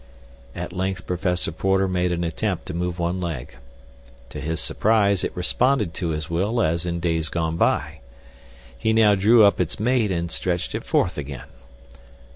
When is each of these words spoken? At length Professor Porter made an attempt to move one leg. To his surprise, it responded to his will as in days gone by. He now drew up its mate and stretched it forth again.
At 0.55 0.73
length 0.73 1.05
Professor 1.05 1.51
Porter 1.51 1.87
made 1.87 2.11
an 2.11 2.23
attempt 2.23 2.65
to 2.65 2.73
move 2.73 2.97
one 2.97 3.21
leg. 3.21 3.57
To 4.29 4.39
his 4.41 4.59
surprise, 4.59 5.23
it 5.23 5.31
responded 5.37 5.93
to 5.93 6.09
his 6.09 6.27
will 6.27 6.59
as 6.59 6.87
in 6.87 6.99
days 6.99 7.29
gone 7.29 7.55
by. 7.55 7.99
He 8.75 8.93
now 8.93 9.13
drew 9.13 9.43
up 9.43 9.61
its 9.61 9.79
mate 9.79 10.09
and 10.09 10.31
stretched 10.31 10.73
it 10.73 10.85
forth 10.85 11.19
again. 11.19 11.45